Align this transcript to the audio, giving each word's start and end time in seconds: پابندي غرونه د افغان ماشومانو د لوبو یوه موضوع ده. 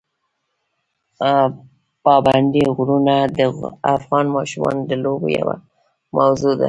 پابندي 2.05 2.63
غرونه 2.75 3.15
د 3.37 3.39
افغان 3.95 4.25
ماشومانو 4.35 4.81
د 4.89 4.91
لوبو 5.03 5.27
یوه 5.39 5.55
موضوع 6.15 6.53
ده. 6.55 6.59